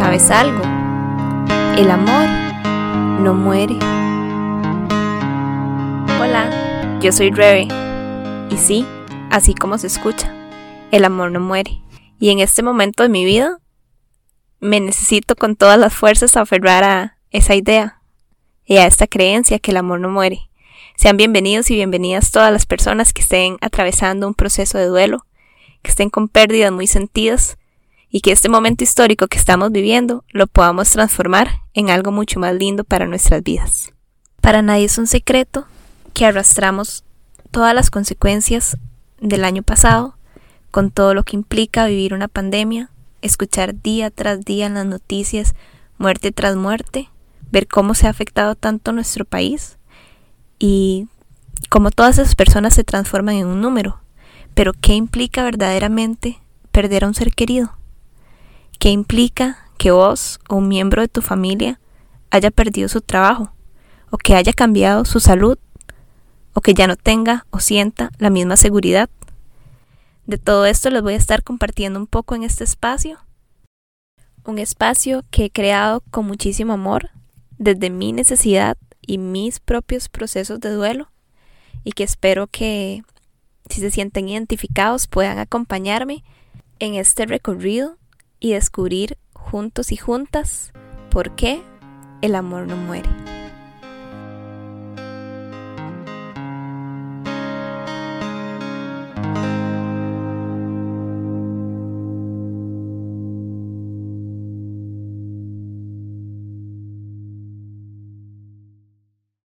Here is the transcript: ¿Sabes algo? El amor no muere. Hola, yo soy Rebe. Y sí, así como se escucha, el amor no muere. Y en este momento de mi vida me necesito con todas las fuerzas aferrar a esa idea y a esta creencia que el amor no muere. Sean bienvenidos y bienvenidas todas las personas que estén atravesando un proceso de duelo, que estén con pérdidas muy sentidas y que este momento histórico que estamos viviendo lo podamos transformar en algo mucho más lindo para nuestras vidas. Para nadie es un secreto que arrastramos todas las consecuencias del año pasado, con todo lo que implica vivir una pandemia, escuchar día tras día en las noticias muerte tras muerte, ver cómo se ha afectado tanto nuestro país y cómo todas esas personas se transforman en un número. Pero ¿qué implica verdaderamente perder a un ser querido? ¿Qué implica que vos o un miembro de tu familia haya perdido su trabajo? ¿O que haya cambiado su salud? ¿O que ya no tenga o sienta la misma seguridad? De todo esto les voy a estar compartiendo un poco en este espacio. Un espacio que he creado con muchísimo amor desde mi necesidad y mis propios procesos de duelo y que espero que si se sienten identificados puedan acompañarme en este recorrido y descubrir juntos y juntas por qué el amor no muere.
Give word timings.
¿Sabes 0.00 0.30
algo? 0.30 0.62
El 1.76 1.90
amor 1.90 2.26
no 3.20 3.34
muere. 3.34 3.74
Hola, 6.18 6.98
yo 7.02 7.12
soy 7.12 7.30
Rebe. 7.30 7.68
Y 8.48 8.56
sí, 8.56 8.86
así 9.30 9.54
como 9.54 9.76
se 9.76 9.88
escucha, 9.88 10.34
el 10.90 11.04
amor 11.04 11.32
no 11.32 11.40
muere. 11.40 11.82
Y 12.18 12.30
en 12.30 12.38
este 12.38 12.62
momento 12.62 13.02
de 13.02 13.10
mi 13.10 13.26
vida 13.26 13.58
me 14.58 14.80
necesito 14.80 15.36
con 15.36 15.54
todas 15.54 15.78
las 15.78 15.92
fuerzas 15.92 16.34
aferrar 16.38 16.82
a 16.82 17.18
esa 17.30 17.54
idea 17.54 18.00
y 18.64 18.78
a 18.78 18.86
esta 18.86 19.06
creencia 19.06 19.58
que 19.58 19.72
el 19.72 19.76
amor 19.76 20.00
no 20.00 20.08
muere. 20.08 20.48
Sean 20.96 21.18
bienvenidos 21.18 21.70
y 21.70 21.74
bienvenidas 21.74 22.30
todas 22.30 22.50
las 22.50 22.64
personas 22.64 23.12
que 23.12 23.20
estén 23.20 23.58
atravesando 23.60 24.26
un 24.26 24.34
proceso 24.34 24.78
de 24.78 24.86
duelo, 24.86 25.26
que 25.82 25.90
estén 25.90 26.08
con 26.08 26.28
pérdidas 26.28 26.72
muy 26.72 26.86
sentidas 26.86 27.58
y 28.10 28.20
que 28.20 28.32
este 28.32 28.48
momento 28.48 28.84
histórico 28.84 29.28
que 29.28 29.38
estamos 29.38 29.70
viviendo 29.70 30.24
lo 30.30 30.46
podamos 30.46 30.90
transformar 30.90 31.62
en 31.74 31.90
algo 31.90 32.10
mucho 32.10 32.40
más 32.40 32.54
lindo 32.54 32.84
para 32.84 33.06
nuestras 33.06 33.42
vidas. 33.42 33.92
Para 34.40 34.62
nadie 34.62 34.84
es 34.84 34.98
un 34.98 35.06
secreto 35.06 35.66
que 36.12 36.26
arrastramos 36.26 37.04
todas 37.50 37.74
las 37.74 37.90
consecuencias 37.90 38.76
del 39.20 39.44
año 39.44 39.62
pasado, 39.62 40.16
con 40.70 40.90
todo 40.90 41.14
lo 41.14 41.24
que 41.24 41.36
implica 41.36 41.86
vivir 41.86 42.14
una 42.14 42.28
pandemia, 42.28 42.90
escuchar 43.22 43.80
día 43.80 44.10
tras 44.10 44.40
día 44.40 44.66
en 44.66 44.74
las 44.74 44.86
noticias 44.86 45.54
muerte 45.98 46.32
tras 46.32 46.56
muerte, 46.56 47.10
ver 47.52 47.68
cómo 47.68 47.94
se 47.94 48.06
ha 48.06 48.10
afectado 48.10 48.54
tanto 48.54 48.92
nuestro 48.92 49.24
país 49.24 49.76
y 50.58 51.08
cómo 51.68 51.90
todas 51.90 52.18
esas 52.18 52.34
personas 52.34 52.74
se 52.74 52.84
transforman 52.84 53.36
en 53.36 53.46
un 53.46 53.60
número. 53.60 54.00
Pero 54.54 54.72
¿qué 54.72 54.94
implica 54.94 55.44
verdaderamente 55.44 56.38
perder 56.72 57.04
a 57.04 57.08
un 57.08 57.14
ser 57.14 57.32
querido? 57.34 57.79
¿Qué 58.80 58.88
implica 58.88 59.58
que 59.76 59.90
vos 59.90 60.40
o 60.48 60.56
un 60.56 60.68
miembro 60.68 61.02
de 61.02 61.08
tu 61.08 61.20
familia 61.20 61.78
haya 62.30 62.50
perdido 62.50 62.88
su 62.88 63.02
trabajo? 63.02 63.52
¿O 64.10 64.16
que 64.16 64.34
haya 64.34 64.54
cambiado 64.54 65.04
su 65.04 65.20
salud? 65.20 65.58
¿O 66.54 66.62
que 66.62 66.72
ya 66.72 66.86
no 66.86 66.96
tenga 66.96 67.44
o 67.50 67.60
sienta 67.60 68.10
la 68.16 68.30
misma 68.30 68.56
seguridad? 68.56 69.10
De 70.24 70.38
todo 70.38 70.64
esto 70.64 70.88
les 70.88 71.02
voy 71.02 71.12
a 71.12 71.18
estar 71.18 71.42
compartiendo 71.42 72.00
un 72.00 72.06
poco 72.06 72.34
en 72.34 72.42
este 72.42 72.64
espacio. 72.64 73.18
Un 74.46 74.58
espacio 74.58 75.26
que 75.30 75.44
he 75.44 75.50
creado 75.50 76.02
con 76.10 76.26
muchísimo 76.26 76.72
amor 76.72 77.10
desde 77.58 77.90
mi 77.90 78.12
necesidad 78.12 78.78
y 79.02 79.18
mis 79.18 79.60
propios 79.60 80.08
procesos 80.08 80.58
de 80.58 80.72
duelo 80.72 81.10
y 81.84 81.92
que 81.92 82.04
espero 82.04 82.46
que 82.46 83.02
si 83.68 83.82
se 83.82 83.90
sienten 83.90 84.30
identificados 84.30 85.06
puedan 85.06 85.38
acompañarme 85.38 86.24
en 86.78 86.94
este 86.94 87.26
recorrido 87.26 87.99
y 88.40 88.54
descubrir 88.54 89.18
juntos 89.34 89.92
y 89.92 89.96
juntas 89.96 90.72
por 91.10 91.36
qué 91.36 91.62
el 92.22 92.34
amor 92.34 92.66
no 92.66 92.76
muere. 92.76 93.08